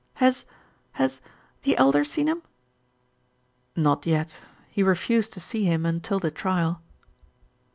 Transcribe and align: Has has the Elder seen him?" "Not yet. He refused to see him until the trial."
Has 0.15 0.45
has 0.93 1.21
the 1.61 1.77
Elder 1.77 2.03
seen 2.03 2.25
him?" 2.25 2.41
"Not 3.75 4.07
yet. 4.07 4.39
He 4.71 4.81
refused 4.81 5.31
to 5.33 5.39
see 5.39 5.65
him 5.65 5.85
until 5.85 6.19
the 6.19 6.31
trial." 6.31 6.81